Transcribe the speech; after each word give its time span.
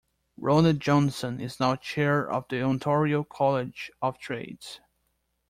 Ronald 0.35 0.79
Johnson 0.79 1.39
is 1.39 1.59
now 1.59 1.75
chair 1.75 2.27
of 2.27 2.47
the 2.49 2.63
Ontario 2.63 3.23
College 3.23 3.91
of 4.01 4.17
Trades. 4.17 4.79